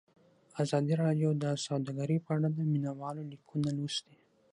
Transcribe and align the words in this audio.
ازادي 0.63 0.93
راډیو 1.03 1.29
د 1.43 1.45
سوداګري 1.65 2.17
په 2.25 2.31
اړه 2.35 2.47
د 2.53 2.59
مینه 2.71 2.91
والو 2.99 3.23
لیکونه 3.31 3.69
لوستي. 3.77 4.15